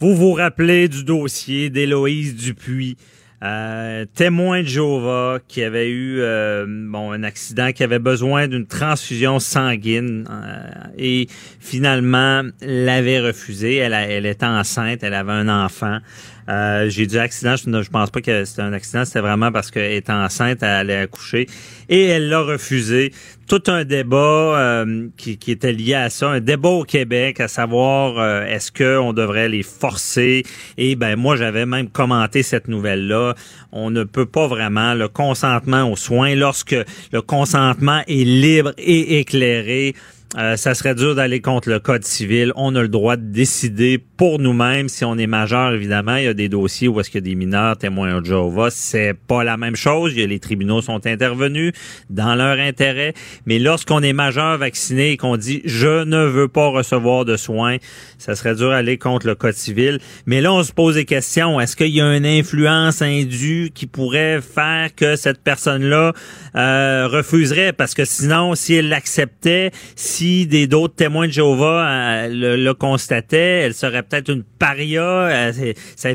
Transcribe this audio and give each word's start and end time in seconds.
Vous 0.00 0.14
vous 0.14 0.32
rappelez 0.32 0.86
du 0.86 1.02
dossier 1.02 1.70
d'Héloïse 1.70 2.36
Dupuis, 2.36 2.96
euh, 3.42 4.04
témoin 4.14 4.62
de 4.62 4.68
Jéhovah 4.68 5.40
qui 5.48 5.60
avait 5.60 5.90
eu 5.90 6.20
euh, 6.20 6.66
bon 6.68 7.10
un 7.10 7.24
accident, 7.24 7.72
qui 7.72 7.82
avait 7.82 7.98
besoin 7.98 8.46
d'une 8.46 8.66
transfusion 8.66 9.40
sanguine 9.40 10.24
euh, 10.30 10.70
et 10.96 11.26
finalement 11.58 12.42
l'avait 12.60 13.18
refusé. 13.18 13.74
Elle, 13.74 13.92
elle 13.92 14.26
était 14.26 14.46
enceinte, 14.46 15.02
elle 15.02 15.14
avait 15.14 15.32
un 15.32 15.48
enfant. 15.48 15.98
Euh, 16.48 16.88
j'ai 16.88 17.06
dit 17.06 17.18
accident, 17.18 17.56
je 17.56 17.68
ne 17.68 17.82
pense 17.82 18.10
pas 18.10 18.22
que 18.22 18.44
c'était 18.44 18.62
un 18.62 18.72
accident, 18.72 19.04
c'était 19.04 19.20
vraiment 19.20 19.52
parce 19.52 19.70
qu'elle 19.70 19.92
était 19.92 20.12
enceinte, 20.12 20.58
elle 20.62 20.68
allait 20.68 20.96
accoucher 20.96 21.46
et 21.90 22.06
elle 22.06 22.28
l'a 22.30 22.40
refusé. 22.40 23.12
Tout 23.48 23.62
un 23.68 23.84
débat 23.84 24.16
euh, 24.16 25.08
qui, 25.16 25.38
qui, 25.38 25.50
était 25.52 25.72
lié 25.72 25.94
à 25.94 26.10
ça, 26.10 26.28
un 26.28 26.40
débat 26.40 26.68
au 26.68 26.84
Québec, 26.84 27.40
à 27.40 27.48
savoir 27.48 28.18
euh, 28.18 28.44
est-ce 28.44 28.72
qu'on 28.72 29.12
devrait 29.12 29.48
les 29.48 29.62
forcer? 29.62 30.42
Et 30.76 30.96
ben 30.96 31.16
moi 31.16 31.36
j'avais 31.36 31.66
même 31.66 31.88
commenté 31.88 32.42
cette 32.42 32.68
nouvelle-là. 32.68 33.34
On 33.72 33.90
ne 33.90 34.04
peut 34.04 34.26
pas 34.26 34.46
vraiment 34.46 34.94
le 34.94 35.08
consentement 35.08 35.90
aux 35.90 35.96
soins 35.96 36.34
lorsque 36.34 36.76
le 37.12 37.22
consentement 37.22 38.02
est 38.06 38.24
libre 38.24 38.72
et 38.78 39.18
éclairé. 39.18 39.94
Euh, 40.36 40.56
ça 40.56 40.74
serait 40.74 40.94
dur 40.94 41.14
d'aller 41.14 41.40
contre 41.40 41.70
le 41.70 41.78
code 41.78 42.04
civil. 42.04 42.52
On 42.54 42.74
a 42.76 42.82
le 42.82 42.88
droit 42.88 43.16
de 43.16 43.22
décider 43.22 43.98
pour 44.18 44.38
nous-mêmes 44.38 44.90
si 44.90 45.04
on 45.06 45.16
est 45.16 45.26
majeur. 45.26 45.72
Évidemment, 45.72 46.16
il 46.16 46.24
y 46.24 46.28
a 46.28 46.34
des 46.34 46.50
dossiers 46.50 46.86
où 46.86 47.00
est-ce 47.00 47.08
qu'il 47.08 47.22
y 47.22 47.24
a 47.24 47.30
des 47.30 47.34
mineurs 47.34 47.78
témoins 47.78 48.20
de 48.20 48.26
Jéhovah. 48.26 48.68
C'est 48.70 49.14
pas 49.14 49.42
la 49.42 49.56
même 49.56 49.74
chose. 49.74 50.14
Les 50.14 50.38
tribunaux 50.38 50.82
sont 50.82 51.06
intervenus 51.06 51.72
dans 52.10 52.34
leur 52.34 52.58
intérêt. 52.58 53.14
Mais 53.46 53.58
lorsqu'on 53.58 54.02
est 54.02 54.12
majeur 54.12 54.58
vacciné 54.58 55.12
et 55.12 55.16
qu'on 55.16 55.38
dit 55.38 55.62
je 55.64 56.04
ne 56.04 56.22
veux 56.26 56.48
pas 56.48 56.68
recevoir 56.68 57.24
de 57.24 57.38
soins, 57.38 57.78
ça 58.18 58.34
serait 58.34 58.54
dur 58.54 58.68
d'aller 58.68 58.98
contre 58.98 59.26
le 59.26 59.34
code 59.34 59.54
civil. 59.54 59.98
Mais 60.26 60.42
là, 60.42 60.52
on 60.52 60.62
se 60.62 60.72
pose 60.72 60.96
des 60.96 61.06
questions. 61.06 61.58
Est-ce 61.58 61.74
qu'il 61.74 61.88
y 61.88 62.02
a 62.02 62.14
une 62.14 62.26
influence 62.26 63.00
indue 63.00 63.70
qui 63.72 63.86
pourrait 63.86 64.42
faire 64.42 64.94
que 64.94 65.16
cette 65.16 65.42
personne-là 65.42 66.12
euh, 66.54 67.08
refuserait? 67.08 67.72
Parce 67.72 67.94
que 67.94 68.04
sinon, 68.04 68.54
si 68.54 68.74
elle 68.74 68.90
l'acceptait, 68.90 69.70
des 70.20 70.66
d'autres 70.66 70.94
témoins 70.94 71.26
de 71.26 71.32
Jéhovah 71.32 71.88
euh, 71.88 72.28
le, 72.28 72.56
le, 72.56 72.74
constataient, 72.74 73.60
elle 73.60 73.74
serait 73.74 74.02
peut-être 74.02 74.30
une 74.30 74.42
paria, 74.42 75.02
euh, 75.02 75.72
sa, 75.96 76.10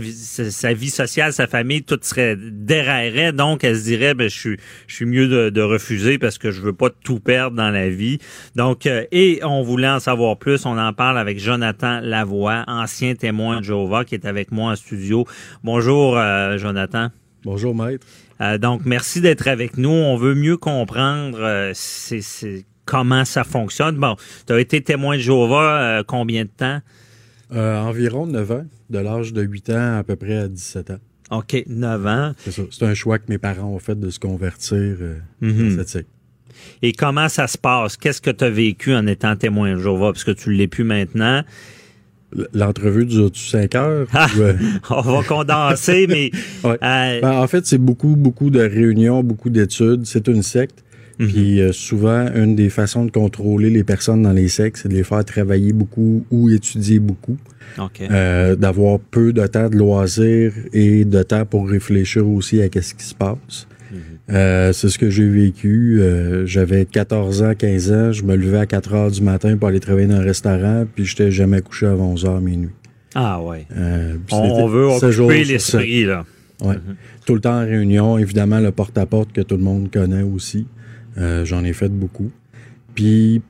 sa, 0.51 0.73
vie 0.73 0.89
sociale, 0.89 1.31
sa 1.31 1.47
famille, 1.47 1.83
tout 1.83 1.99
serait 2.01 2.35
déraillerait. 2.37 3.31
Donc, 3.31 3.63
elle 3.63 3.77
se 3.77 3.83
dirait, 3.83 4.13
ben, 4.13 4.29
je 4.29 4.37
suis, 4.37 4.57
je 4.87 4.95
suis 4.95 5.05
mieux 5.05 5.27
de, 5.27 5.49
de, 5.49 5.61
refuser 5.61 6.17
parce 6.17 6.37
que 6.37 6.51
je 6.51 6.61
veux 6.61 6.73
pas 6.73 6.89
tout 6.89 7.19
perdre 7.19 7.55
dans 7.55 7.69
la 7.69 7.89
vie. 7.89 8.19
Donc, 8.55 8.85
euh, 8.85 9.05
et 9.11 9.39
on 9.43 9.63
voulait 9.63 9.89
en 9.89 9.99
savoir 9.99 10.37
plus. 10.37 10.65
On 10.65 10.77
en 10.77 10.93
parle 10.93 11.17
avec 11.17 11.39
Jonathan 11.39 11.99
Lavoie, 12.01 12.63
ancien 12.67 13.15
témoin 13.15 13.59
de 13.59 13.63
Jéhovah, 13.63 14.03
qui 14.03 14.15
est 14.15 14.25
avec 14.25 14.51
moi 14.51 14.73
en 14.73 14.75
studio. 14.75 15.25
Bonjour, 15.63 16.19
Jonathan. 16.57 17.09
Bonjour, 17.43 17.75
maître. 17.75 18.05
donc, 18.59 18.81
merci 18.85 19.21
d'être 19.21 19.47
avec 19.47 19.77
nous. 19.77 19.89
On 19.89 20.17
veut 20.17 20.35
mieux 20.35 20.57
comprendre 20.57 21.71
c'est 21.73 22.65
comment 22.85 23.25
ça 23.25 23.43
fonctionne. 23.43 23.97
Bon, 23.97 24.15
tu 24.47 24.53
as 24.53 24.59
été 24.59 24.81
témoin 24.81 25.15
de 25.15 25.21
Jéhovah 25.21 25.81
euh, 25.81 26.03
combien 26.05 26.43
de 26.43 26.49
temps? 26.49 26.79
Euh, 27.53 27.79
environ 27.79 28.25
9 28.25 28.51
ans, 28.51 28.65
de 28.89 28.99
l'âge 28.99 29.33
de 29.33 29.41
8 29.41 29.69
ans 29.69 29.97
à 29.99 30.03
peu 30.03 30.15
près 30.15 30.37
à 30.37 30.47
17 30.47 30.91
ans. 30.91 30.99
OK, 31.31 31.63
9 31.67 32.07
ans. 32.07 32.33
C'est 32.39 32.51
ça. 32.51 32.61
C'est 32.71 32.85
un 32.85 32.93
choix 32.93 33.19
que 33.19 33.25
mes 33.29 33.37
parents 33.37 33.69
ont 33.69 33.79
fait 33.79 33.99
de 33.99 34.09
se 34.09 34.19
convertir 34.19 34.77
euh, 34.77 35.19
mm 35.41 35.49
-hmm. 35.49 35.69
dans 35.69 35.75
cette 35.77 35.89
secte. 35.89 36.09
Et 36.81 36.93
comment 36.93 37.29
ça 37.29 37.47
se 37.47 37.57
passe? 37.57 37.97
Qu'est-ce 37.97 38.21
que 38.21 38.31
tu 38.31 38.43
as 38.43 38.49
vécu 38.49 38.93
en 38.93 39.07
étant 39.07 39.35
témoin 39.35 39.73
de 39.73 39.79
Jéhovah? 39.79 40.11
Parce 40.11 40.23
que 40.23 40.31
tu 40.31 40.49
ne 40.49 40.55
l'es 40.55 40.67
plus 40.67 40.83
maintenant. 40.83 41.43
L'entrevue 42.53 43.05
dure-tu 43.05 43.43
5 43.43 43.75
heures? 43.75 44.07
Ah, 44.13 44.27
ouais. 44.37 44.55
On 44.89 45.01
va 45.01 45.23
condenser, 45.23 46.07
mais... 46.07 46.31
ouais. 46.63 46.77
euh... 46.83 47.21
ben, 47.21 47.33
en 47.33 47.47
fait, 47.47 47.65
c'est 47.65 47.77
beaucoup, 47.77 48.15
beaucoup 48.15 48.49
de 48.49 48.61
réunions, 48.61 49.23
beaucoup 49.23 49.49
d'études. 49.49 50.05
C'est 50.05 50.27
une 50.27 50.43
secte. 50.43 50.83
Mm 51.19 51.25
-hmm. 51.25 51.31
Puis 51.31 51.61
euh, 51.61 51.71
souvent, 51.71 52.27
une 52.35 52.55
des 52.55 52.69
façons 52.69 53.05
de 53.05 53.11
contrôler 53.11 53.69
les 53.69 53.83
personnes 53.83 54.23
dans 54.23 54.33
les 54.33 54.47
sectes, 54.47 54.77
c'est 54.81 54.89
de 54.89 54.93
les 54.93 55.03
faire 55.03 55.23
travailler 55.23 55.73
beaucoup 55.73 56.25
ou 56.31 56.49
étudier 56.49 56.99
beaucoup. 56.99 57.37
Okay. 57.77 58.07
Euh, 58.11 58.55
D'avoir 58.55 58.99
peu 58.99 59.33
de 59.33 59.45
temps 59.47 59.69
de 59.69 59.77
loisirs 59.77 60.53
et 60.73 61.05
de 61.05 61.23
temps 61.23 61.45
pour 61.45 61.69
réfléchir 61.69 62.27
aussi 62.27 62.61
à 62.61 62.65
ce 62.65 62.93
qui 62.93 63.05
se 63.05 63.15
passe. 63.15 63.67
Mm 63.91 63.95
-hmm. 63.95 64.35
euh, 64.35 64.73
c'est 64.73 64.89
ce 64.89 64.97
que 64.97 65.09
j'ai 65.15 65.29
vécu. 65.43 66.01
J'avais 66.45 66.85
14 66.85 67.41
ans, 67.47 67.53
15 67.55 67.91
ans. 67.99 68.11
Je 68.17 68.23
me 68.23 68.35
levais 68.35 68.61
à 68.65 68.65
4 68.65 68.93
heures 68.93 69.11
du 69.11 69.21
matin 69.21 69.51
pour 69.57 69.67
aller 69.69 69.79
travailler 69.87 70.07
dans 70.13 70.21
un 70.23 70.27
restaurant, 70.33 70.79
puis 70.93 71.03
j'étais 71.05 71.31
jamais 71.31 71.61
couché 71.67 71.85
avant 71.85 72.09
11 72.13 72.25
heures 72.25 72.41
minuit. 72.41 72.75
Ah 73.15 73.37
ouais. 73.47 73.63
On, 74.31 74.63
on, 74.63 74.67
veut 74.75 74.87
occuper 74.95 75.43
l'esprit, 75.51 76.05
là. 76.11 76.19
Ouais. 76.67 76.77
Mm 76.77 76.81
-hmm. 76.85 76.95
Tout 77.25 77.35
le 77.39 77.41
temps 77.47 77.59
en 77.61 77.65
réunion. 77.75 78.07
Évidemment, 78.25 78.59
le 78.67 78.71
porte-à-porte 78.79 79.29
-porte 79.29 79.35
que 79.37 79.43
tout 79.49 79.57
le 79.61 79.65
monde 79.69 79.85
connaît 79.97 80.27
aussi. 80.35 80.63
Euh, 81.17 81.45
J'en 81.45 81.63
ai 81.63 81.73
fait 81.73 81.89
beaucoup. 81.89 82.31
Puis, 82.95 83.41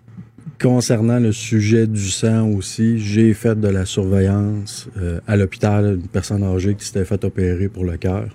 concernant 0.61 1.19
le 1.19 1.31
sujet 1.31 1.87
du 1.87 2.09
sang 2.09 2.47
aussi, 2.49 2.99
j'ai 2.99 3.33
fait 3.33 3.59
de 3.59 3.67
la 3.67 3.85
surveillance 3.85 4.87
euh, 4.97 5.19
à 5.27 5.35
l'hôpital, 5.35 5.99
une 6.01 6.07
personne 6.07 6.43
âgée 6.43 6.75
qui 6.75 6.85
s'était 6.85 7.05
fait 7.05 7.23
opérer 7.23 7.67
pour 7.69 7.85
le 7.85 7.97
cœur 7.97 8.27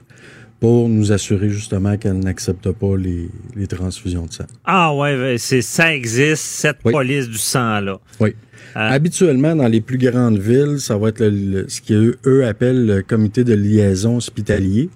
pour 0.60 0.88
nous 0.88 1.12
assurer 1.12 1.50
justement 1.50 1.96
qu'elle 1.96 2.18
n'accepte 2.18 2.72
pas 2.72 2.96
les, 2.96 3.28
les, 3.54 3.66
transfusions 3.68 4.26
de 4.26 4.32
sang. 4.32 4.46
Ah 4.64 4.92
ouais, 4.92 5.36
c'est 5.38 5.62
ça 5.62 5.94
existe, 5.94 6.42
cette 6.42 6.78
oui. 6.84 6.92
police 6.92 7.28
du 7.28 7.38
sang-là. 7.38 8.00
Oui. 8.18 8.30
Euh... 8.76 8.90
Habituellement, 8.90 9.54
dans 9.54 9.68
les 9.68 9.80
plus 9.80 9.98
grandes 9.98 10.38
villes, 10.38 10.80
ça 10.80 10.98
va 10.98 11.10
être 11.10 11.20
le, 11.20 11.30
le, 11.30 11.68
ce 11.68 11.80
qu'eux 11.80 12.18
eux 12.26 12.44
appellent 12.44 12.86
le 12.86 13.02
comité 13.02 13.44
de 13.44 13.54
liaison 13.54 14.16
hospitalier 14.16 14.90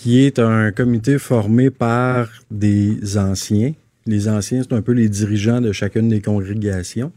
qui 0.00 0.24
est 0.24 0.38
un 0.38 0.72
comité 0.72 1.18
formé 1.18 1.68
par 1.68 2.30
des 2.50 3.18
anciens. 3.18 3.74
Les 4.06 4.28
anciens, 4.30 4.62
c'est 4.62 4.72
un 4.72 4.80
peu 4.80 4.92
les 4.92 5.10
dirigeants 5.10 5.60
de 5.60 5.72
chacune 5.72 6.08
des 6.08 6.22
congrégations, 6.22 7.12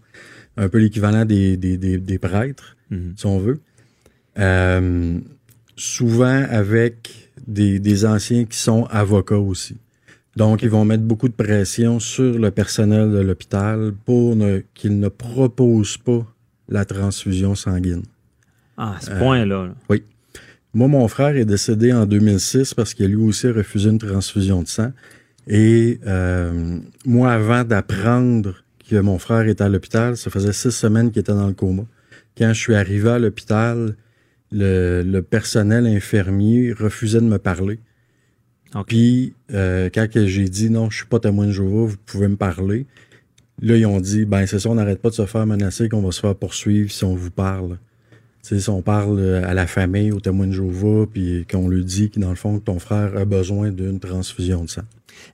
un 0.57 0.67
peu 0.67 0.79
l'équivalent 0.79 1.23
des, 1.23 1.55
des, 1.55 1.77
des, 1.77 1.97
des, 1.97 2.19
prêtres, 2.19 2.75
mm 2.91 2.97
-hmm. 2.97 3.17
si 3.19 3.25
on 3.25 3.39
veut. 3.39 3.59
Euh, 4.37 5.19
souvent 5.77 6.39
avec 6.61 6.95
des, 7.47 7.79
des 7.79 7.99
anciens 8.05 8.43
qui 8.43 8.57
sont 8.57 8.83
avocats 9.03 9.43
aussi. 9.51 9.77
Donc, 10.35 10.61
ils 10.61 10.69
vont 10.75 10.83
mettre 10.91 11.05
beaucoup 11.11 11.29
de 11.29 11.39
pression 11.45 12.01
sur 12.01 12.37
le 12.45 12.51
personnel 12.51 13.05
de 13.17 13.21
l'hôpital 13.27 13.77
pour 14.05 14.35
ne, 14.35 14.51
qu'ils 14.73 14.99
ne 14.99 15.09
proposent 15.27 15.99
pas 16.09 16.23
la 16.67 16.83
transfusion 16.83 17.53
sanguine. 17.55 18.03
Ah, 18.75 18.95
à 18.97 19.01
ce 19.05 19.11
point-là. 19.21 19.61
Euh, 19.67 19.89
oui. 19.89 20.03
Moi, 20.73 20.87
mon 20.87 21.07
frère 21.07 21.35
est 21.35 21.45
décédé 21.45 21.93
en 21.93 22.05
2006 22.05 22.73
parce 22.73 22.93
qu'il 22.93 23.05
a 23.05 23.07
lui 23.07 23.17
aussi 23.17 23.47
refusé 23.47 23.89
une 23.89 23.99
transfusion 23.99 24.63
de 24.63 24.67
sang. 24.67 24.91
Et 25.47 25.99
euh, 26.07 26.79
moi, 27.05 27.31
avant 27.31 27.63
d'apprendre 27.63 28.63
que 28.89 28.95
mon 28.95 29.19
frère 29.19 29.47
était 29.47 29.63
à 29.63 29.69
l'hôpital, 29.69 30.17
ça 30.17 30.31
faisait 30.31 30.53
six 30.53 30.71
semaines 30.71 31.11
qu'il 31.11 31.19
était 31.19 31.33
dans 31.33 31.47
le 31.47 31.53
coma. 31.53 31.83
Quand 32.37 32.53
je 32.53 32.59
suis 32.59 32.75
arrivé 32.75 33.09
à 33.09 33.19
l'hôpital, 33.19 33.95
le, 34.51 35.03
le, 35.03 35.21
personnel 35.21 35.85
infirmier 35.85 36.73
refusait 36.73 37.21
de 37.21 37.25
me 37.25 37.37
parler. 37.37 37.79
Okay. 38.73 38.83
Puis, 38.87 39.33
euh, 39.53 39.89
quand 39.93 40.07
j'ai 40.13 40.49
dit 40.49 40.69
non, 40.69 40.89
je 40.89 40.97
suis 40.97 41.05
pas 41.05 41.19
témoin 41.19 41.45
de 41.45 41.51
Jéhovah, 41.51 41.85
vous 41.85 41.97
pouvez 42.05 42.27
me 42.27 42.35
parler, 42.35 42.87
là, 43.61 43.77
ils 43.77 43.85
ont 43.85 43.99
dit, 43.99 44.25
ben 44.25 44.45
c'est 44.47 44.59
ça, 44.59 44.69
on 44.69 44.75
n'arrête 44.75 45.01
pas 45.01 45.09
de 45.09 45.15
se 45.15 45.25
faire 45.25 45.45
menacer 45.45 45.89
qu'on 45.89 46.01
va 46.01 46.11
se 46.11 46.19
faire 46.19 46.35
poursuivre 46.35 46.91
si 46.91 47.03
on 47.03 47.15
vous 47.15 47.31
parle. 47.31 47.77
T'sais, 48.43 48.59
si 48.59 48.69
on 48.69 48.81
parle 48.81 49.41
à 49.45 49.53
la 49.53 49.67
famille, 49.67 50.11
au 50.11 50.19
témoin 50.19 50.47
de 50.47 50.51
Jéhovah, 50.51 51.05
puis 51.11 51.45
qu'on 51.49 51.69
lui 51.69 51.85
dit 51.85 52.09
que 52.09 52.19
dans 52.19 52.29
le 52.29 52.35
fond, 52.35 52.59
que 52.59 52.65
ton 52.65 52.77
frère 52.77 53.15
a 53.15 53.23
besoin 53.23 53.71
d'une 53.71 54.01
transfusion 54.01 54.65
de 54.65 54.69
sang. 54.69 54.81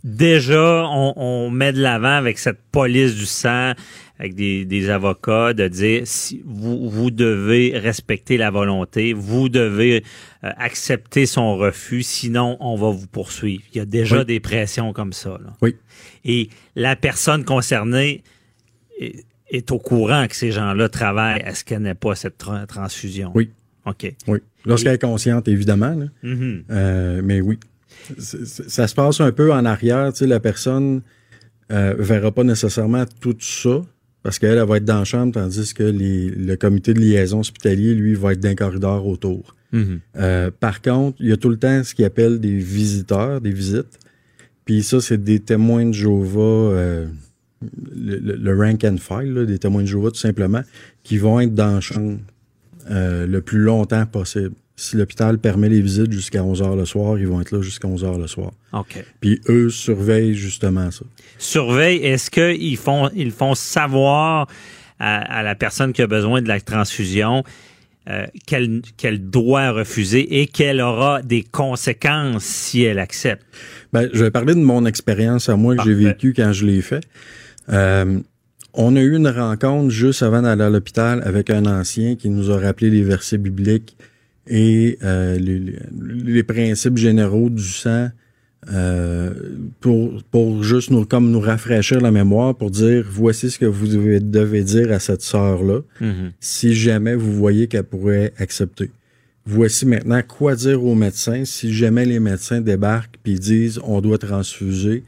Déjà, 0.04 0.86
on, 0.92 1.14
on 1.16 1.50
met 1.50 1.74
de 1.74 1.82
l'avant 1.82 2.16
avec 2.16 2.38
cette 2.38 2.60
police 2.72 3.16
du 3.16 3.26
sang, 3.26 3.74
avec 4.20 4.36
des, 4.36 4.64
des, 4.64 4.92
avocats, 4.92 5.54
de 5.54 5.68
dire 5.68 6.04
si 6.06 6.44
vous, 6.46 6.88
vous 6.88 7.10
devez 7.10 7.76
respecter 7.76 8.38
la 8.38 8.52
volonté, 8.52 9.14
vous 9.14 9.50
devez 9.50 10.04
euh, 10.44 10.52
accepter 10.58 11.26
son 11.26 11.58
refus, 11.58 12.04
sinon 12.04 12.58
on 12.60 12.76
va 12.76 12.92
vous 12.92 13.08
poursuivre. 13.08 13.64
Il 13.74 13.80
y 13.80 13.82
a 13.82 13.86
déjà 13.86 14.20
oui. 14.20 14.26
des 14.26 14.40
pressions 14.40 14.94
comme 14.94 15.14
ça. 15.14 15.40
Là. 15.44 15.54
Oui. 15.64 15.76
Et 16.26 16.50
la 16.76 16.96
personne 16.96 17.44
concernée 17.44 18.24
est 19.50 19.72
au 19.72 19.80
courant 19.80 20.28
que 20.28 20.36
ces 20.36 20.52
gens-là 20.52 20.90
travaillent 20.90 21.42
à 21.42 21.54
ce 21.56 21.64
qu'elle 21.64 21.82
n'ait 21.82 21.96
pas 21.96 22.16
cette 22.16 22.38
tra 22.38 22.66
transfusion? 22.68 23.32
Oui. 23.34 23.50
OK. 23.86 24.14
Oui. 24.28 24.40
Lorsqu'elle 24.66 24.94
est 24.94 25.02
consciente, 25.02 25.48
évidemment. 25.48 25.96
Là. 25.96 26.06
Mm 26.24 26.34
-hmm. 26.34 26.64
euh, 26.72 27.22
mais 27.24 27.42
oui. 27.42 27.58
Ça 28.18 28.88
se 28.88 28.96
passe 28.96 29.22
un 29.22 29.32
peu 29.32 29.52
en 29.52 29.66
arrière. 29.66 30.12
Tu 30.14 30.20
sais, 30.20 30.28
la 30.28 30.40
personne 30.40 31.02
euh, 31.72 31.96
verra 31.98 32.32
pas 32.32 32.44
nécessairement 32.44 33.06
tout 33.20 33.38
ça 33.40 33.82
parce 34.24 34.38
qu'elle 34.38 34.58
elle 34.58 34.68
va 34.68 34.78
être 34.78 34.86
dans 34.86 35.00
la 35.00 35.06
chambre, 35.06 35.34
tandis 35.34 35.74
que 35.74 35.84
les, 35.84 36.30
le 36.30 36.56
comité 36.56 36.94
de 36.94 37.00
liaison 37.00 37.40
hospitalier, 37.40 37.94
lui, 37.96 38.16
va 38.16 38.34
être 38.34 38.40
d'un 38.40 38.56
corridor 38.56 39.08
autour. 39.08 39.56
Mm 39.72 39.82
-hmm. 39.82 40.00
euh, 40.18 40.52
par 40.60 40.82
contre, 40.82 41.18
il 41.22 41.30
y 41.30 41.32
a 41.32 41.38
tout 41.38 41.50
le 41.50 41.58
temps 41.58 41.84
ce 41.84 41.94
qu'ils 41.96 42.06
appellent 42.06 42.40
des 42.40 42.58
visiteurs, 42.58 43.40
des 43.42 43.52
visites. 43.52 43.98
Puis 44.66 44.84
ça, 44.84 45.00
c'est 45.02 45.24
des 45.24 45.40
témoins 45.40 45.86
de 45.86 45.94
Jéhovah 45.94 47.08
le, 47.62 48.18
le, 48.18 48.58
rank 48.58 48.84
and 48.84 48.98
file, 48.98 49.34
là, 49.34 49.46
des 49.46 49.60
témoins 49.60 49.82
de 49.82 49.88
Jéhovah, 49.88 50.12
tout 50.12 50.18
simplement, 50.18 50.62
qui 51.04 51.18
vont 51.18 51.40
être 51.40 51.54
dans 51.54 51.76
la 51.76 51.82
chambre 51.82 52.20
euh, 52.90 53.28
le 53.28 53.42
plus 53.42 53.60
longtemps 53.60 54.06
possible. 54.06 54.52
Si 54.76 54.96
l'hôpital 54.96 55.40
permet 55.40 55.68
les 55.68 55.82
visites 55.82 56.12
jusqu'à 56.12 56.42
11 56.42 56.62
heures 56.62 56.76
le 56.76 56.86
soir, 56.86 57.20
ils 57.20 57.28
vont 57.28 57.42
être 57.42 57.52
là 57.52 57.62
jusqu'à 57.62 57.88
11 57.88 58.06
heures 58.06 58.18
le 58.18 58.28
soir. 58.28 58.52
OK. 58.72 59.04
Puis 59.20 59.42
eux 59.50 59.70
surveillent 59.70 60.36
justement 60.36 60.90
ça. 60.90 61.04
Surveille, 61.38 61.98
est-ce 61.98 62.32
qu'ils 62.32 62.78
font, 62.78 63.10
ils 63.14 63.32
font 63.32 63.56
savoir 63.56 64.48
à, 65.00 65.40
à, 65.40 65.44
la 65.44 65.56
personne 65.56 65.92
qui 65.92 66.02
a 66.02 66.08
besoin 66.08 66.42
de 66.42 66.48
la 66.48 66.62
transfusion 66.62 67.44
euh, 68.10 68.26
qu'elle, 68.48 69.30
doit 69.30 69.70
refuser 69.70 70.42
et 70.42 70.48
qu'elle 70.48 70.82
aura 70.82 71.22
des 71.22 71.44
conséquences 71.44 72.44
si 72.44 72.82
elle 72.82 72.98
accepte? 72.98 73.46
Ben, 73.94 74.10
je 74.14 74.24
vais 74.24 74.32
parler 74.32 74.56
de 74.56 74.62
mon 74.62 74.88
expérience 74.88 75.48
à 75.48 75.56
moi 75.56 75.76
que 75.76 75.84
j'ai 75.84 75.94
vécu 75.94 76.34
quand 76.34 76.52
je 76.52 76.66
l'ai 76.66 76.82
fait. 76.82 77.04
Euh, 77.72 78.20
on 78.74 78.96
a 78.96 79.02
eu 79.02 79.16
une 79.16 79.28
rencontre 79.28 79.90
juste 79.90 80.24
avant 80.24 80.42
d'aller 80.42 80.64
à 80.64 80.70
l'hôpital 80.70 81.22
avec 81.26 81.50
un 81.50 81.66
ancien 81.66 82.16
qui 82.16 82.30
nous 82.30 82.52
a 82.52 82.60
rappelé 82.60 82.90
les 82.90 83.04
versets 83.04 83.38
bibliques 83.38 83.98
et 84.48 84.98
euh, 85.04 85.38
les, 85.38 86.44
principes 86.44 86.98
généraux 86.98 87.50
du 87.50 87.64
sang 87.64 88.10
euh, 88.72 89.32
pour, 89.80 90.22
pour 90.32 90.64
juste 90.64 90.92
nous, 90.92 91.06
comme 91.06 91.32
nous 91.32 91.40
rafraîchir 91.40 92.02
la 92.02 92.12
mémoire, 92.12 92.56
pour 92.56 92.72
dire 92.72 93.06
voici 93.10 93.50
ce 93.52 93.58
que 93.60 93.66
vous 93.66 93.88
devez, 93.88 94.20
devez 94.20 94.64
dire 94.64 94.92
à 94.92 95.00
cette 95.00 95.22
sœur-là 95.22 95.82
Mhm. 96.02 96.32
si 96.40 96.74
jamais 96.74 97.16
vous 97.16 97.34
voyez 97.34 97.68
qu'elle 97.68 97.84
pourrait 97.84 98.34
accepter. 98.38 98.92
Voici 99.46 99.86
maintenant 99.86 100.22
quoi 100.28 100.56
dire 100.56 100.84
aux 100.84 100.96
médecins 100.96 101.44
si 101.46 101.74
jamais 101.74 102.06
les 102.06 102.20
médecins 102.20 102.62
débarquent 102.62 103.18
puis 103.24 103.36
disent 103.40 103.80
on 103.84 104.02
doit 104.02 104.18
transfuser. 104.18 105.04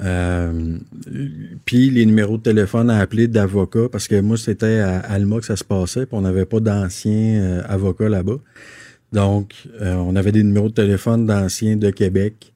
Euh, 0.00 0.78
puis 1.64 1.88
les 1.88 2.04
numéros 2.04 2.36
de 2.36 2.42
téléphone 2.42 2.90
à 2.90 2.98
appeler 2.98 3.28
d'avocats 3.28 3.88
parce 3.90 4.08
que 4.08 4.20
moi 4.20 4.36
c'était 4.36 4.80
à 4.80 4.98
Alma 4.98 5.38
que 5.38 5.46
ça 5.46 5.56
se 5.56 5.64
passait 5.64 6.04
puis 6.04 6.16
on 6.16 6.20
n'avait 6.20 6.44
pas 6.44 6.60
d'anciens 6.60 7.40
euh, 7.40 7.62
avocats 7.66 8.08
là-bas. 8.08 8.38
Donc 9.12 9.54
euh, 9.80 9.94
on 9.94 10.14
avait 10.14 10.32
des 10.32 10.42
numéros 10.42 10.68
de 10.68 10.74
téléphone 10.74 11.26
d'anciens 11.26 11.76
de 11.76 11.90
Québec 11.90 12.52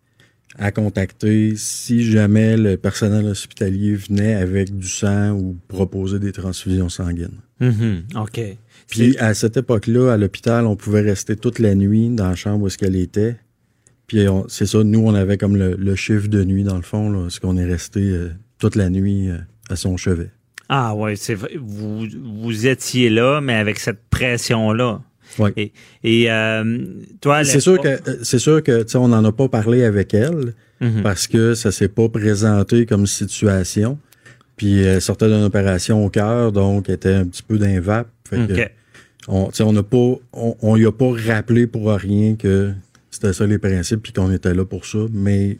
à 0.58 0.70
contacter 0.72 1.54
si 1.56 2.04
jamais 2.04 2.56
le 2.56 2.76
personnel 2.76 3.24
hospitalier 3.26 3.94
venait 3.94 4.34
avec 4.34 4.76
du 4.76 4.88
sang 4.88 5.30
ou 5.30 5.56
proposer 5.68 6.18
des 6.18 6.32
transfusions 6.32 6.90
sanguines. 6.90 7.38
Mhm. 7.60 8.02
OK. 8.16 8.40
Puis 8.88 9.16
à 9.18 9.32
cette 9.32 9.56
époque-là, 9.56 10.12
à 10.12 10.16
l'hôpital, 10.16 10.66
on 10.66 10.76
pouvait 10.76 11.02
rester 11.02 11.36
toute 11.36 11.60
la 11.60 11.74
nuit 11.74 12.10
dans 12.10 12.28
la 12.28 12.34
chambre 12.34 12.64
où 12.64 12.66
est-ce 12.66 12.76
qu'elle 12.76 12.96
était. 12.96 13.36
Puis 14.10 14.26
c'est 14.48 14.66
ça, 14.66 14.82
nous, 14.82 14.98
on 15.06 15.14
avait 15.14 15.38
comme 15.38 15.56
le, 15.56 15.76
le 15.78 15.94
chiffre 15.94 16.26
de 16.26 16.42
nuit 16.42 16.64
dans 16.64 16.74
le 16.74 16.82
fond, 16.82 17.10
là, 17.12 17.20
parce 17.20 17.38
qu'on 17.38 17.56
est 17.56 17.64
resté 17.64 18.00
euh, 18.00 18.30
toute 18.58 18.74
la 18.74 18.90
nuit 18.90 19.28
euh, 19.30 19.36
à 19.70 19.76
son 19.76 19.96
chevet. 19.96 20.30
Ah 20.68 20.96
ouais, 20.96 21.14
c'est 21.14 21.36
vrai. 21.36 21.52
Vous, 21.56 22.08
vous 22.42 22.66
étiez 22.66 23.08
là, 23.08 23.40
mais 23.40 23.54
avec 23.54 23.78
cette 23.78 24.00
pression-là. 24.10 25.00
Oui. 25.38 25.50
Et, 25.56 25.72
et 26.02 26.28
euh, 26.28 26.86
toi, 27.20 27.44
C'est 27.44 27.60
sûr 27.60 27.80
que 27.80 28.00
c'est 28.24 28.40
sûr 28.40 28.64
que 28.64 28.82
tu 28.82 28.88
sais, 28.88 28.98
on 28.98 29.06
n'en 29.06 29.24
a 29.24 29.30
pas 29.30 29.46
parlé 29.46 29.84
avec 29.84 30.12
elle 30.12 30.54
Mhm. 30.80 31.02
parce 31.02 31.28
que 31.28 31.54
ça 31.54 31.70
s'est 31.70 31.86
pas 31.88 32.08
présenté 32.08 32.86
comme 32.86 33.06
situation. 33.06 33.96
Puis 34.56 34.80
elle 34.80 35.00
sortait 35.00 35.28
d'une 35.28 35.44
opération 35.44 36.04
au 36.04 36.10
cœur, 36.10 36.50
donc 36.50 36.88
elle 36.88 36.96
était 36.96 37.14
un 37.14 37.26
petit 37.26 37.44
peu 37.44 37.60
OK. 38.32 38.70
on, 39.28 39.72
n'a 39.72 39.82
pas, 39.84 40.14
on, 40.32 40.56
on 40.62 40.76
y 40.76 40.84
a 40.84 40.90
pas 40.90 41.12
rappelé 41.28 41.68
pour 41.68 41.90
rien 41.92 42.34
que 42.34 42.72
c'était 43.10 43.32
ça 43.32 43.46
les 43.46 43.58
principes 43.58 44.02
puis 44.02 44.12
qu'on 44.12 44.30
était 44.32 44.54
là 44.54 44.64
pour 44.64 44.84
ça, 44.86 44.98
mais 45.12 45.58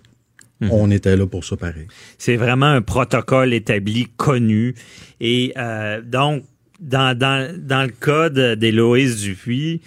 Mhm. 0.61 0.71
on 0.73 0.91
était 0.91 1.17
là 1.17 1.27
pour 1.27 1.43
ça 1.45 1.57
pareil. 1.57 1.87
C'est 2.19 2.37
vraiment 2.37 2.67
un 2.67 2.83
protocole 2.83 3.55
établi, 3.55 4.09
connu. 4.19 4.75
Et 5.21 5.55
euh, 5.57 6.03
donc, 6.03 6.45
dans, 6.81 7.17
dans, 7.17 7.51
dans 7.59 7.83
le 7.83 7.89
cas 7.91 8.29
d'Héloïse 8.57 9.23
Dupuis, 9.23 9.81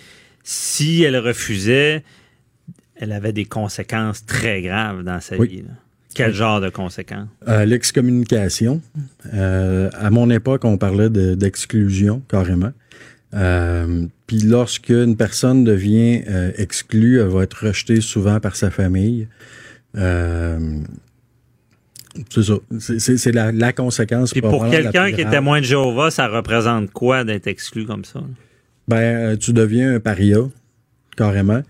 si 0.44 1.04
elle 1.04 1.18
refusait, 1.18 2.04
elle 2.96 3.12
avait 3.12 3.34
des 3.34 3.46
conséquences 3.46 4.26
très 4.26 4.62
graves 4.64 5.04
dans 5.04 5.20
sa 5.22 5.38
Oui. 5.38 5.48
vie. 5.48 5.58
là. 5.62 5.74
Quel 6.16 6.34
genre 6.34 6.62
de 6.62 6.70
conséquences? 6.70 7.28
Euh, 7.48 7.66
L'excommunication, 7.66 8.82
euh, 9.34 9.90
à 9.94 10.10
mon 10.12 10.30
époque, 10.30 10.64
on 10.66 10.78
parlait 10.78 11.10
de- 11.10 11.34
d'exclusion 11.36 12.22
carrément. 12.30 12.72
Euh, 13.34 14.06
Puis 14.28 14.40
lorsque 14.42 14.90
une 14.90 15.16
personne 15.18 15.64
devient 15.64 16.24
euh, 16.28 16.52
exclue, 16.58 17.20
elle 17.20 17.28
va 17.30 17.44
être 17.44 17.66
rejetée 17.68 18.00
souvent 18.02 18.40
par 18.40 18.56
sa 18.56 18.70
famille. 18.72 19.28
Euh, 19.98 20.80
c'est 22.30 22.44
ça. 22.44 22.54
C'est- 22.80 23.32
la, 23.32 23.52
la 23.52 23.74
conséquence. 23.74 24.32
Puis 24.32 24.42
pour 24.42 24.70
quelqu'un 24.70 25.12
qui 25.12 25.22
est 25.22 25.30
témoin 25.30 25.60
de 25.62 25.66
Jéhovah, 25.66 26.12
ça 26.12 26.28
représente 26.28 26.92
quoi 26.92 27.24
d'être 27.24 27.48
exclu 27.48 27.86
comme 27.86 28.06
ça? 28.06 28.22
Ben, 28.88 28.98
euh, 28.98 29.36
tu 29.38 29.52
deviens 29.54 29.96
un 29.96 30.00
paria, 30.00 30.40
carrément. 31.18 31.62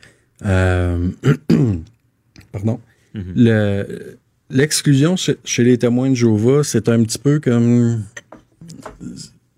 Euh, 0.45 1.10
pardon. 2.51 2.80
Mhm. 3.13 3.33
Le- 3.36 4.18
L'exclusion 4.50 5.15
chez 5.15 5.63
les 5.63 5.77
témoins 5.80 6.10
de 6.12 6.15
Jéhovah, 6.15 6.63
c'est 6.63 6.88
un 6.89 7.01
petit 7.04 7.18
peu 7.18 7.39
comme. 7.39 8.04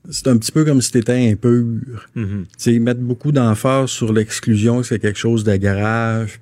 C'est 0.09 0.27
un 0.27 0.37
petit 0.37 0.51
peu 0.51 0.65
comme 0.65 0.81
si 0.81 0.91
tu 0.91 0.97
étais 0.99 1.31
impur. 1.31 1.65
Sais, 2.57 2.73
ils 2.73 2.81
mettent 2.81 3.01
beaucoup 3.01 3.31
d'emphase 3.31 3.89
sur 3.89 4.13
l'exclusion, 4.13 4.81
que 4.81 4.87
c'est 4.87 4.99
quelque 4.99 5.19
chose 5.19 5.43
de 5.43 5.55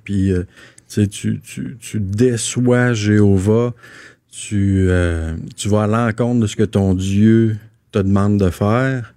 puis 0.02 0.32
euh, 0.32 0.44
tu, 0.88 1.08
tu, 1.08 1.40
tu, 1.40 1.76
tu 1.80 2.00
déçois 2.00 2.92
Jéhovah, 2.92 3.72
tu, 4.30 4.86
euh, 4.88 5.34
tu 5.56 5.68
vas 5.68 5.84
à 5.84 5.86
l'encontre 5.86 6.40
de 6.40 6.46
ce 6.46 6.56
que 6.56 6.64
ton 6.64 6.94
Dieu 6.94 7.56
te 7.92 7.98
demande 7.98 8.38
de 8.38 8.50
faire. 8.50 9.14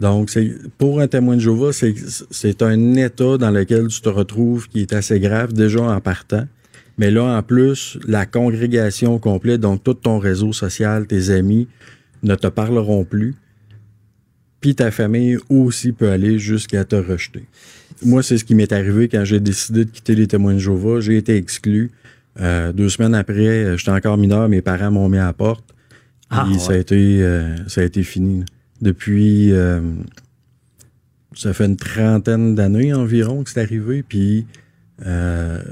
Donc, 0.00 0.28
c'est 0.30 0.52
pour 0.76 1.00
un 1.00 1.08
témoin 1.08 1.36
de 1.36 1.40
Jéhovah, 1.40 1.72
c'est 1.72 1.94
c'est 2.30 2.62
un 2.62 2.94
état 2.94 3.38
dans 3.38 3.50
lequel 3.50 3.88
tu 3.88 4.00
te 4.00 4.08
retrouves 4.08 4.68
qui 4.68 4.80
est 4.80 4.92
assez 4.92 5.20
grave 5.20 5.52
déjà 5.52 5.82
en 5.82 6.00
partant. 6.00 6.46
Mais 6.98 7.10
là, 7.10 7.24
en 7.24 7.42
plus, 7.42 7.98
la 8.06 8.26
congrégation 8.26 9.18
complète, 9.18 9.60
donc 9.60 9.84
tout 9.84 9.94
ton 9.94 10.18
réseau 10.18 10.52
social, 10.52 11.06
tes 11.06 11.30
amis, 11.30 11.68
ne 12.22 12.34
te 12.34 12.46
parleront 12.46 13.04
plus. 13.04 13.34
Puis 14.60 14.74
ta 14.74 14.90
famille 14.90 15.36
aussi 15.48 15.92
peut 15.92 16.10
aller 16.10 16.38
jusqu'à 16.38 16.84
te 16.84 16.96
rejeter. 16.96 17.44
Moi, 18.04 18.22
c'est 18.22 18.38
ce 18.38 18.44
qui 18.44 18.54
m'est 18.54 18.72
arrivé 18.72 19.08
quand 19.08 19.24
j'ai 19.24 19.40
décidé 19.40 19.84
de 19.84 19.90
quitter 19.90 20.14
les 20.14 20.26
témoins 20.26 20.54
de 20.54 20.58
Jéhovah. 20.58 21.00
J'ai 21.00 21.16
été 21.16 21.36
exclu. 21.36 21.90
Euh, 22.40 22.72
deux 22.72 22.88
semaines 22.88 23.14
après, 23.14 23.46
euh, 23.46 23.76
j'étais 23.76 23.90
encore 23.90 24.18
mineur, 24.18 24.48
mes 24.48 24.60
parents 24.60 24.90
m'ont 24.90 25.08
mis 25.08 25.18
à 25.18 25.26
la 25.26 25.32
porte. 25.32 25.64
Ah, 26.28 26.44
Puis 26.46 26.58
ça, 26.58 26.72
a 26.72 26.76
été, 26.76 27.22
euh, 27.22 27.56
ça 27.68 27.80
a 27.80 27.84
été 27.84 28.02
fini. 28.02 28.44
Depuis, 28.82 29.52
euh, 29.52 29.80
ça 31.34 31.52
fait 31.52 31.66
une 31.66 31.76
trentaine 31.76 32.54
d'années 32.54 32.92
environ 32.92 33.44
que 33.44 33.50
c'est 33.50 33.60
arrivé. 33.60 34.02
Puis 34.02 34.46
euh, 35.04 35.62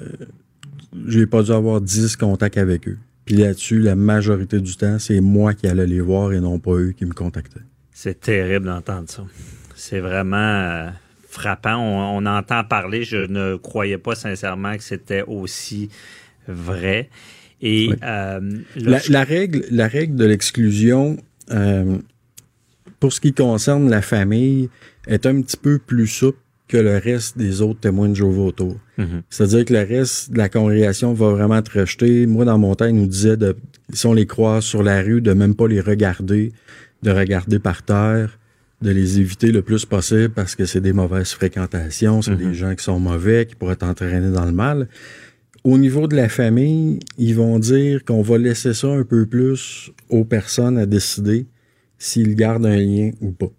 j'ai 1.07 1.27
pas 1.27 1.43
dû 1.43 1.51
avoir 1.51 1.81
10 1.81 2.17
contacts 2.17 2.59
avec 2.59 2.89
eux. 2.89 2.99
Puis 3.25 3.37
là-dessus, 3.37 3.81
la 3.81 3.97
majorité 3.97 4.61
du 4.61 4.77
temps, 4.77 4.99
c'est 4.99 5.21
moi 5.21 5.55
qui 5.55 5.67
allais 5.67 5.87
les 5.87 6.01
voir 6.01 6.33
et 6.33 6.41
non 6.41 6.59
pas 6.59 6.73
eux 6.73 6.93
qui 6.97 7.07
me 7.07 7.15
contactaient. 7.15 7.61
C'est 8.05 8.21
terrible 8.21 8.67
d'entendre 8.67 9.09
ça. 9.09 9.25
C'est 9.75 10.01
vraiment 10.01 10.37
euh, 10.37 10.91
frappant. 11.31 11.77
On, 11.79 12.19
on 12.19 12.27
entend 12.27 12.63
parler. 12.63 13.03
Je 13.03 13.17
ne 13.17 13.57
croyais 13.57 13.97
pas 13.97 14.15
sincèrement 14.15 14.77
que 14.77 14.83
c'était 14.83 15.23
aussi 15.27 15.89
vrai. 16.47 17.09
Et 17.63 17.89
Oui. 17.89 17.97
euh, 18.05 18.41
La, 18.77 19.25
règle, 19.25 19.65
la 19.71 19.89
règle 19.89 20.17
de 20.17 20.27
l'exclusion, 20.27 21.17
euh, 21.51 21.97
pour 23.01 23.11
ce 23.11 23.23
qui 23.23 23.33
concerne 23.33 23.89
la 23.89 24.03
famille, 24.03 24.69
est 25.07 25.25
un 25.25 25.41
petit 25.41 25.57
peu 25.57 25.79
plus 25.79 26.07
souple 26.07 26.37
que 26.69 26.77
le 26.77 26.99
reste 26.99 27.39
des 27.39 27.63
autres 27.63 27.81
témoins 27.81 28.11
de 28.11 28.15
Jéhovah 28.17 28.43
autour. 28.43 28.77
Mhm. 28.99 29.23
C'est-à-dire 29.31 29.65
que 29.65 29.73
le 29.73 29.83
reste 29.83 30.31
de 30.31 30.37
la 30.37 30.51
congrégation 30.51 31.15
va 31.15 31.31
vraiment 31.31 31.63
te 31.63 31.79
rejeter. 31.79 32.27
Moi, 32.27 32.45
dans 32.45 32.59
mon 32.59 32.75
temps, 32.75 32.87
il 32.87 32.97
nous 32.97 33.07
disait, 33.07 33.39
de, 33.39 33.57
si 33.95 34.05
on 34.07 34.13
les 34.13 34.27
croise 34.27 34.63
sur 34.65 34.83
la 34.83 35.01
rue, 35.01 35.23
de 35.23 35.33
même 35.33 35.55
pas 35.55 35.69
les 35.69 35.81
regarder, 35.81 36.53
de 37.05 37.11
regarder 37.11 37.59
par 37.59 37.83
terre, 37.85 38.39
de 38.83 38.91
les 38.91 39.21
éviter 39.21 39.53
le 39.53 39.63
plus 39.63 39.85
possible 39.85 40.31
parce 40.31 40.57
que 40.57 40.65
c'est 40.65 40.81
des 40.81 40.93
mauvaises 40.93 41.31
fréquentations, 41.33 42.23
c'est 42.23 42.33
Mhm. 42.33 42.39
des 42.49 42.55
gens 42.55 42.75
qui 42.75 42.83
sont 42.83 42.99
mauvais, 42.99 43.47
qui 43.47 43.55
pourraient 43.55 43.77
t'entraîner 43.77 44.31
dans 44.31 44.45
le 44.47 44.53
mal. 44.53 44.89
Au 45.63 45.79
niveau 45.79 46.09
de 46.09 46.17
la 46.17 46.29
famille, 46.29 46.99
ils 47.17 47.35
vont 47.35 47.59
dire 47.59 48.05
qu'on 48.05 48.23
va 48.23 48.37
laisser 48.39 48.75
ça 48.75 48.89
un 48.89 49.05
peu 49.05 49.27
plus 49.27 49.91
aux 50.11 50.25
personnes 50.25 50.77
à 50.79 50.87
décider 50.87 51.47
s'ils 51.99 52.35
gardent 52.35 52.67
un 52.67 52.77
lien 52.77 53.11
ou 53.21 53.31
pas. 53.31 53.53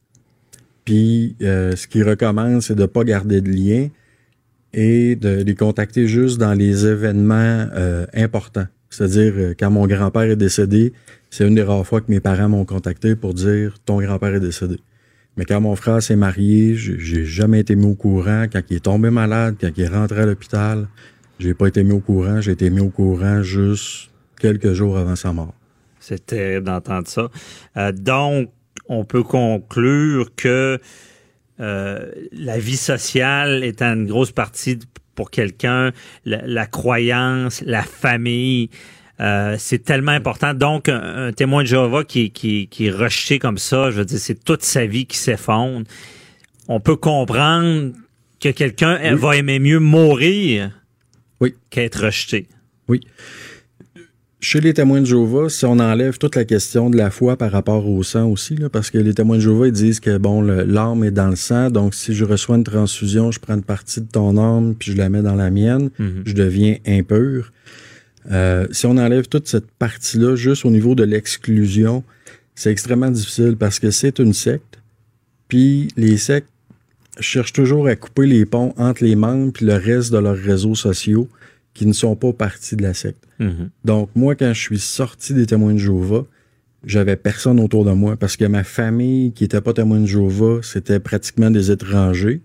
Puis, 0.84 1.36
euh, 1.42 1.76
ce 1.76 1.88
qu'ils 1.88 2.04
recommandent, 2.08 2.62
c'est 2.62 2.76
de 2.76 2.82
ne 2.82 2.86
pas 2.88 3.04
garder 3.04 3.42
de 3.42 3.50
lien 3.50 3.88
et 4.74 5.16
de 5.16 5.42
les 5.42 5.56
contacter 5.56 6.08
juste 6.08 6.38
dans 6.38 6.54
les 6.54 6.86
événements 6.86 7.68
euh, 7.74 8.06
importants. 8.14 8.68
C'est-à-dire, 8.90 9.34
euh, 9.36 9.54
quand 9.58 9.72
mon 9.72 9.88
grand-père 9.88 10.24
est 10.24 10.36
décédé, 10.36 10.94
c'est 11.30 11.48
une 11.48 11.56
des 11.56 11.64
rares 11.64 11.86
fois 11.86 12.02
que 12.02 12.10
mes 12.10 12.20
parents 12.20 12.50
m'ont 12.50 12.66
contacté 12.66 13.16
pour 13.16 13.34
dire 13.34 13.76
ton 13.86 14.00
grand-père 14.00 14.36
est 14.36 14.40
décédé. 14.40 14.80
Mais 15.38 15.44
quand 15.44 15.60
mon 15.60 15.76
frère 15.76 16.02
s'est 16.02 16.16
marié, 16.16 16.76
j'ai 16.76 17.26
jamais 17.26 17.60
été 17.60 17.76
mis 17.76 17.88
au 17.88 17.96
courant. 17.96 18.46
Quand 18.52 18.62
il 18.70 18.78
est 18.78 18.86
tombé 18.86 19.10
malade, 19.10 19.56
quand 19.60 19.70
il 19.76 19.84
est 19.84 19.88
rentré 19.88 20.22
à 20.22 20.26
l'hôpital, 20.26 20.88
j'ai 21.40 21.54
pas 21.54 21.68
été 21.68 21.84
mis 21.84 21.92
au 21.92 22.00
courant. 22.00 22.40
J'ai 22.40 22.54
été 22.54 22.70
mis 22.70 22.80
au 22.80 22.90
courant 22.90 23.44
juste 23.44 24.12
quelques 24.40 24.72
jours 24.72 24.98
avant 24.98 25.18
sa 25.18 25.34
mort. 25.34 25.54
C'est 26.00 26.26
terrible 26.26 26.68
d'entendre 26.68 27.08
ça. 27.08 27.30
Euh, 27.76 27.92
donc, 27.92 28.50
on 28.88 29.04
peut 29.04 29.24
conclure 29.24 30.34
que 30.36 30.80
euh, 31.60 32.12
la 32.32 32.60
vie 32.60 32.78
sociale 32.78 33.64
étant 33.64 33.94
une 33.94 34.08
grosse 34.08 34.32
partie 34.32 34.80
pour 35.16 35.32
quelqu'un, 35.32 35.92
la, 36.26 36.66
croyance, 36.66 37.62
la 37.66 37.84
famille, 37.84 38.70
euh, 39.22 39.56
c'est 39.58 39.84
tellement 39.84 40.12
important. 40.12 40.54
Donc, 40.54 40.90
un, 40.90 41.32
témoin 41.32 41.64
de 41.64 41.68
Jéhovah 41.68 42.04
qui, 42.04 42.32
qui, 42.32 42.68
qui 42.68 42.88
est 42.88 42.92
rejeté 42.92 43.40
comme 43.40 43.58
ça, 43.58 43.92
je 43.92 43.98
veux 43.98 44.06
dire, 44.06 44.20
c'est 44.20 44.44
toute 44.44 44.64
sa 44.64 44.86
vie 44.86 45.06
qui 45.06 45.18
s'effondre. 45.18 45.88
On 46.68 46.82
peut 46.82 46.98
comprendre 46.98 47.94
que 48.42 48.50
quelqu'un 48.50 49.16
va 49.16 49.38
aimer 49.38 49.60
mieux 49.60 49.80
mourir 49.80 50.72
oui. 51.40 51.56
qu'être 51.70 52.06
rejeté. 52.06 52.48
Oui. 52.88 53.00
Chez 54.48 54.62
les 54.62 54.76
témoins 54.76 55.02
de 55.02 55.08
Jéhovah, 55.08 55.50
si 55.50 55.66
on 55.66 55.80
enlève 55.80 56.20
toute 56.20 56.36
la 56.36 56.46
question 56.46 56.92
de 56.92 56.98
la 56.98 57.10
foi 57.10 57.36
par 57.36 57.52
rapport 57.52 57.90
au 57.90 58.04
sang 58.04 58.30
aussi, 58.30 58.56
là, 58.56 58.70
parce 58.70 58.92
que 58.92 59.00
les 59.00 59.16
témoins 59.16 59.38
de 59.38 59.42
Jéhovah 59.42 59.70
ils 59.70 59.74
disent 59.74 60.00
que 60.00 60.20
bon, 60.20 60.44
l'âme 60.44 61.04
est 61.04 61.10
dans 61.10 61.30
le 61.30 61.36
sang, 61.36 61.72
donc 61.72 61.96
si 61.96 62.14
je 62.14 62.26
reçois 62.26 62.56
une 62.56 62.64
transfusion, 62.64 63.32
je 63.32 63.40
prends 63.40 63.56
une 63.56 63.64
partie 63.64 64.02
de 64.02 64.06
ton 64.06 64.38
âme 64.38 64.76
puis 64.76 64.92
je 64.92 64.98
la 64.98 65.10
mets 65.10 65.24
dans 65.24 65.34
la 65.34 65.50
mienne, 65.50 65.90
mhm. 65.98 66.22
je 66.28 66.34
deviens 66.34 66.78
impur. 66.86 67.52
Euh, 68.32 68.68
si 68.70 68.86
on 68.86 68.98
enlève 68.98 69.28
toute 69.28 69.48
cette 69.48 69.72
partie-là, 69.80 70.36
juste 70.36 70.64
au 70.64 70.70
niveau 70.70 70.94
de 70.94 71.04
l'exclusion, 71.04 72.04
c'est 72.54 72.70
extrêmement 72.70 73.10
difficile 73.10 73.56
parce 73.58 73.80
que 73.80 73.90
c'est 73.90 74.20
une 74.20 74.34
secte. 74.34 74.78
Puis 75.48 75.88
les 75.98 76.18
sectes 76.18 76.50
cherchent 77.20 77.54
toujours 77.54 77.88
à 77.88 77.96
couper 77.96 78.28
les 78.28 78.46
ponts 78.46 78.76
entre 78.78 79.06
les 79.06 79.16
membres 79.16 79.54
puis 79.54 79.66
le 79.66 79.74
reste 79.74 80.14
de 80.14 80.20
leurs 80.20 80.38
réseaux 80.38 80.76
sociaux 80.76 81.28
qui 81.76 81.86
ne 81.86 81.94
sont 81.94 82.16
pas 82.16 82.34
partie 82.34 82.76
de 82.76 82.82
la 82.82 82.96
secte. 82.96 83.28
Mhm. 83.40 83.70
Donc, 83.84 84.10
moi, 84.16 84.34
quand 84.34 84.52
je 84.54 84.60
suis 84.60 84.80
sorti 84.80 85.36
des 85.36 85.46
témoins 85.46 85.74
de 85.74 85.78
Jéhovah, 85.78 86.26
j'avais 86.86 87.18
personne 87.18 87.60
autour 87.60 87.84
de 87.84 87.92
moi 87.92 88.16
parce 88.16 88.38
que 88.38 88.46
ma 88.46 88.64
famille 88.64 89.34
qui 89.34 89.44
était 89.44 89.62
pas 89.62 89.74
témoin 89.74 90.00
de 90.00 90.06
Jéhovah, 90.06 90.62
c'était 90.64 91.00
pratiquement 91.00 91.52
des 91.52 91.70
étrangers 91.70 92.42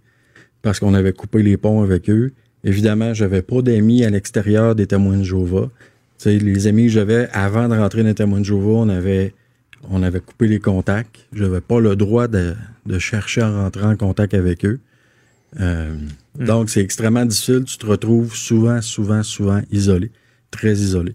parce 0.63 0.81
qu'on 0.81 0.95
avait 0.95 1.13
coupé 1.13 1.43
les 1.43 1.57
ponts 1.57 1.83
avec 1.83 2.11
eux. 2.11 2.33
Évidemment, 2.65 3.15
j'avais 3.15 3.43
pas 3.43 3.63
d'amis 3.63 4.05
à 4.05 4.11
l'extérieur 4.11 4.75
des 4.75 4.87
témoins 4.87 5.19
de 5.19 5.23
Jéhovah. 5.23 5.71
les 6.27 6.67
amis 6.67 6.85
que 6.85 6.93
j'avais 6.93 7.29
avant 7.33 7.69
de 7.69 7.77
rentrer 7.77 8.03
dans 8.03 8.09
les 8.09 8.15
témoins 8.15 8.41
de 8.41 8.45
Jéhovah, 8.45 8.81
on 8.81 8.89
avait, 8.89 9.33
on 9.89 10.03
avait 10.03 10.21
coupé 10.21 10.49
les 10.49 10.59
contacts. 10.59 11.27
Je 11.33 11.45
n'avais 11.45 11.61
pas 11.61 11.79
le 11.79 11.95
droit 11.95 12.27
de, 12.27 12.55
de, 12.85 12.99
chercher 12.99 13.43
à 13.43 13.63
rentrer 13.63 13.85
en 13.85 13.97
contact 13.97 14.35
avec 14.35 14.65
eux. 14.65 14.81
Euh. 15.59 15.97
Donc, 16.39 16.71
c'est 16.71 16.81
extrêmement 16.81 17.25
difficile. 17.25 17.65
Tu 17.65 17.79
te 17.79 17.87
retrouves 17.87 18.35
souvent, 18.35 18.81
souvent, 18.81 19.23
souvent 19.23 19.61
isolé, 19.71 20.13
très 20.51 20.73
isolé. 20.73 21.15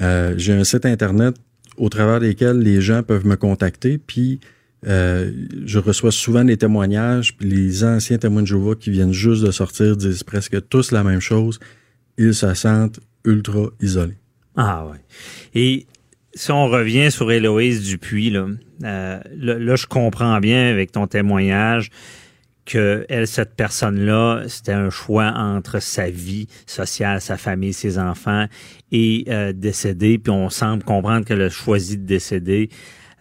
Euh, 0.00 0.34
j'ai 0.36 0.52
un 0.52 0.64
site 0.64 0.86
Internet 0.86 1.36
au 1.76 1.88
travers 1.88 2.20
desquels 2.20 2.58
les 2.58 2.80
gens 2.80 3.02
peuvent 3.02 3.26
me 3.26 3.36
contacter, 3.36 3.98
puis 3.98 4.40
euh, 4.86 5.30
je 5.64 5.78
reçois 5.78 6.10
souvent 6.10 6.44
des 6.44 6.56
témoignages, 6.56 7.36
puis 7.36 7.48
les 7.48 7.84
anciens 7.84 8.18
témoins 8.18 8.42
de 8.42 8.46
Jéhovah 8.46 8.74
qui 8.74 8.90
viennent 8.90 9.12
juste 9.12 9.44
de 9.44 9.50
sortir 9.50 9.96
disent 9.96 10.24
presque 10.24 10.68
tous 10.68 10.90
la 10.90 11.04
même 11.04 11.20
chose. 11.20 11.60
Ils 12.18 12.34
se 12.34 12.52
sentent 12.54 13.00
ultra 13.24 13.70
isolés. 13.80 14.18
Ah 14.56 14.86
ouais. 14.86 14.98
Et 15.54 15.86
si 16.34 16.50
on 16.50 16.66
revient 16.66 17.10
sur 17.10 17.30
Héloïse 17.30 17.84
Dupuis, 17.84 18.30
là, 18.30 18.48
euh, 18.84 19.20
là, 19.36 19.76
je 19.76 19.86
comprends 19.86 20.40
bien 20.40 20.70
avec 20.70 20.92
ton 20.92 21.06
témoignage 21.06 21.90
que 22.64 23.04
elle, 23.08 23.26
cette 23.26 23.54
personne-là, 23.54 24.44
c'était 24.48 24.72
un 24.72 24.90
choix 24.90 25.32
entre 25.36 25.80
sa 25.80 26.10
vie 26.10 26.46
sociale, 26.66 27.20
sa 27.20 27.36
famille, 27.36 27.72
ses 27.72 27.98
enfants 27.98 28.46
et 28.92 29.24
euh, 29.28 29.52
décéder. 29.52 30.18
Puis 30.18 30.30
on 30.30 30.48
semble 30.50 30.84
comprendre 30.84 31.24
qu'elle 31.24 31.42
a 31.42 31.50
choisi 31.50 31.98
de 31.98 32.06
décéder. 32.06 32.68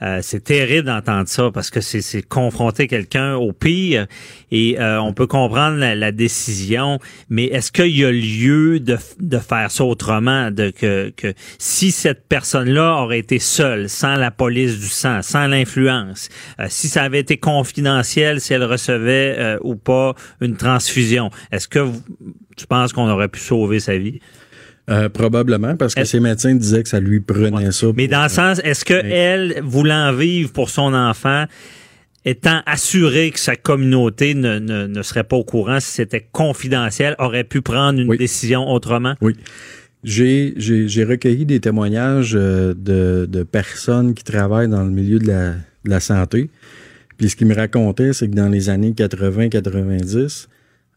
Euh, 0.03 0.19
c'est 0.21 0.43
terrible 0.43 0.87
d'entendre 0.87 1.27
ça 1.27 1.51
parce 1.53 1.69
que 1.69 1.79
c'est 1.79 2.21
confronter 2.23 2.87
quelqu'un 2.87 3.35
au 3.35 3.53
pire 3.53 4.07
et 4.51 4.79
euh, 4.79 4.99
on 4.99 5.13
peut 5.13 5.27
comprendre 5.27 5.77
la, 5.77 6.11
décision, 6.11 6.99
mais 7.29 7.45
est-ce 7.45 7.71
qu'il 7.71 7.95
y 7.95 8.03
a 8.03 8.11
lieu 8.11 8.79
de, 8.79 8.97
faire 9.37 9.71
ça 9.71 9.85
autrement, 9.85 10.49
que, 10.51 11.13
que 11.15 11.33
si 11.57 11.91
cette 11.91 12.27
personne-là 12.27 12.97
aurait 12.97 13.19
été 13.19 13.39
seule, 13.39 13.87
sans 13.89 14.15
la 14.15 14.31
police 14.31 14.79
du 14.79 14.87
sang, 14.87 15.21
sans 15.21 15.47
l'influence, 15.47 16.29
euh, 16.59 16.65
si 16.69 16.87
ça 16.87 17.03
avait 17.03 17.19
été 17.19 17.37
confidentiel, 17.37 18.41
si 18.41 18.53
elle 18.53 18.63
recevait 18.63 19.57
ou 19.61 19.75
pas 19.75 20.15
une 20.41 20.57
transfusion, 20.57 21.29
est-ce 21.51 21.67
que 21.67 21.87
tu 22.57 22.67
penses 22.67 22.91
qu'on 22.93 23.09
aurait 23.09 23.29
pu 23.29 23.39
sauver 23.39 23.79
sa 23.79 23.97
vie? 23.97 24.19
Euh, 24.89 25.09
probablement, 25.09 25.77
parce 25.77 25.93
que 25.93 26.03
ses 26.03 26.19
médecins 26.19 26.55
disaient 26.55 26.83
que 26.83 26.89
ça 26.89 26.99
lui 26.99 27.19
prenait 27.19 27.71
ça. 27.71 27.87
Mais 27.95 28.07
dans 28.07 28.23
le 28.23 28.29
sens, 28.29 28.59
est-ce 28.63 28.83
que 28.83 28.93
elle, 28.93 29.61
voulant 29.63 30.11
vivre 30.11 30.51
pour 30.51 30.69
son 30.69 30.93
enfant, 30.93 31.45
étant 32.25 32.61
assurée 32.65 33.31
que 33.31 33.39
sa 33.39 33.55
communauté 33.55 34.33
ne, 34.33 34.59
ne, 34.59 35.01
serait 35.03 35.23
pas 35.23 35.35
au 35.35 35.43
courant 35.43 35.79
si 35.79 35.91
c'était 35.91 36.27
confidentiel, 36.31 37.15
aurait 37.19 37.43
pu 37.43 37.61
prendre 37.61 37.99
une 37.99 38.15
décision 38.17 38.69
autrement? 38.69 39.15
Oui. 39.21 39.35
J'ai, 40.03 40.55
j'ai, 40.57 41.03
recueilli 41.03 41.45
des 41.45 41.59
témoignages 41.59 42.33
euh, 42.35 42.73
de, 42.73 43.27
de, 43.29 43.43
personnes 43.43 44.15
qui 44.15 44.23
travaillent 44.23 44.67
dans 44.67 44.83
le 44.83 44.89
milieu 44.89 45.19
de 45.19 45.27
la, 45.27 45.51
de 45.51 45.89
la 45.89 45.99
santé. 45.99 46.49
Puis 47.17 47.29
ce 47.29 47.35
qu'ils 47.35 47.45
me 47.45 47.53
racontaient, 47.53 48.13
c'est 48.13 48.27
que 48.27 48.33
dans 48.33 48.49
les 48.49 48.69
années 48.69 48.93
80-90, 48.93 50.47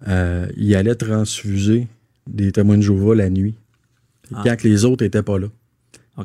euh, 0.08 0.46
il 0.56 0.74
allait 0.74 0.94
transfuser 0.94 1.86
des 2.26 2.50
témoins 2.50 2.78
de 2.78 2.82
Jéhovah 2.82 3.14
la 3.14 3.28
nuit. 3.28 3.54
Ah. 4.32 4.42
quand 4.44 4.62
les 4.62 4.84
autres 4.84 5.04
étaient 5.04 5.22
pas 5.22 5.38
là. 5.38 5.48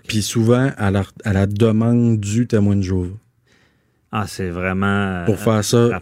Puis 0.07 0.21
souvent 0.21 0.71
à 0.77 0.91
la, 0.91 1.03
à 1.23 1.33
la, 1.33 1.47
demande 1.47 2.19
du 2.19 2.45
témoin 2.45 2.75
de 2.75 2.81
Jéhovah. 2.81 3.17
Ah, 4.11 4.25
c'est 4.27 4.49
vraiment. 4.49 5.23
Pour 5.25 5.39
faire 5.39 5.63
ça, 5.63 5.99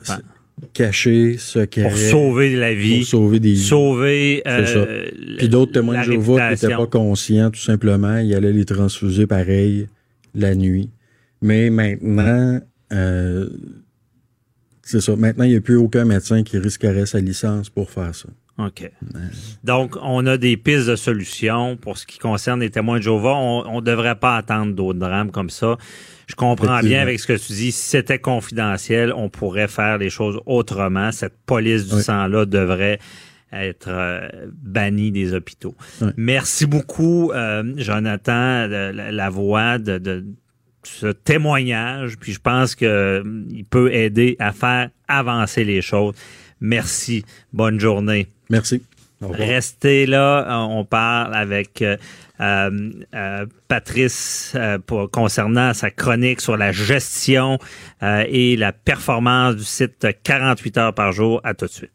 cacher, 0.73 1.37
secret. 1.37 1.83
Pour 1.83 1.97
sauver 1.97 2.55
la 2.55 2.73
vie. 2.73 2.99
Pour 2.99 3.07
sauver 3.07 3.39
des 3.39 3.53
vies. 3.53 3.63
Sauver. 3.63 4.41
Euh, 4.47 5.09
Puis 5.37 5.49
d'autres 5.49 5.71
témoins 5.71 5.99
de 5.99 6.03
Jéhovah 6.03 6.47
qui 6.47 6.63
n'étaient 6.63 6.75
pas 6.75 6.87
conscients, 6.87 7.49
tout 7.49 7.61
simplement, 7.61 8.17
ils 8.17 8.33
allaient 8.35 8.53
les 8.53 8.65
transfuser 8.65 9.27
pareil 9.27 9.87
la 10.35 10.55
nuit. 10.55 10.89
Mais 11.41 11.69
maintenant, 11.69 12.59
euh, 12.91 13.49
c'est 14.81 15.01
ça. 15.01 15.15
Maintenant, 15.15 15.43
il 15.43 15.51
n'y 15.51 15.57
a 15.57 15.61
plus 15.61 15.75
aucun 15.75 16.05
médecin 16.05 16.43
qui 16.43 16.57
risquerait 16.57 17.05
sa 17.05 17.19
licence 17.19 17.69
pour 17.69 17.89
faire 17.89 18.15
ça. 18.15 18.29
OK. 18.57 18.89
Donc, 19.63 19.95
on 20.01 20.25
a 20.25 20.37
des 20.37 20.57
pistes 20.57 20.87
de 20.87 20.95
solutions 20.95 21.77
pour 21.77 21.97
ce 21.97 22.07
qui 22.07 22.17
concerne 22.17 22.59
les 22.59 22.71
témoins 22.71 22.97
de 22.97 23.03
Jéhovah. 23.03 23.35
On 23.35 23.81
ne 23.81 23.85
devrait 23.85 24.15
pas 24.15 24.35
attendre 24.35 24.73
d'autres 24.73 24.97
drames 24.97 25.31
comme 25.31 25.51
ça. 25.51 25.77
Je 26.27 26.35
comprends 26.35 26.79
bien 26.79 27.01
avec 27.01 27.19
ce 27.19 27.27
que 27.27 27.33
tu 27.33 27.53
dis. 27.53 27.71
Si 27.71 27.89
c'était 27.89 28.19
confidentiel, 28.19 29.13
on 29.13 29.29
pourrait 29.29 29.67
faire 29.67 29.97
les 29.97 30.09
choses 30.09 30.39
autrement. 30.45 31.11
Cette 31.11 31.37
police 31.45 31.87
du 31.87 32.01
sang-là 32.01 32.45
devrait 32.45 32.99
être 33.53 33.87
euh, 33.89 34.27
bannie 34.51 35.11
des 35.11 35.33
hôpitaux. 35.33 35.75
Merci 36.17 36.65
beaucoup, 36.65 37.31
euh, 37.31 37.63
Jonathan, 37.77 38.67
la, 38.67 39.29
voix 39.29 39.77
de, 39.77 40.25
ce 40.83 41.07
témoignage. 41.07 42.17
Puis 42.17 42.33
je 42.33 42.39
pense 42.39 42.75
qu'il 42.75 42.87
euh, 42.87 43.23
peut 43.69 43.93
aider 43.93 44.35
à 44.39 44.51
faire 44.51 44.89
avancer 45.07 45.63
les 45.63 45.81
choses. 45.81 46.15
Merci. 46.59 47.23
Bonne 47.53 47.79
journée. 47.79 48.27
Merci. 48.49 48.81
Restez 49.19 50.05
là, 50.05 50.67
on 50.69 50.85
parle 50.85 51.33
avec 51.33 51.81
euh, 51.81 51.97
euh, 52.39 53.45
Patrice 53.67 54.55
pour, 54.85 55.09
concernant 55.09 55.73
sa 55.73 55.89
chronique 55.89 56.39
sur 56.39 56.55
la 56.55 56.71
gestion 56.71 57.57
et 58.01 58.55
la 58.57 58.73
performance 58.73 59.55
du 59.55 59.63
site 59.63 60.05
48 60.23 60.77
heures 60.77 60.93
par 60.93 61.13
jour. 61.13 61.41
À 61.43 61.55
tout 61.55 61.65
de 61.65 61.71
suite. 61.71 61.91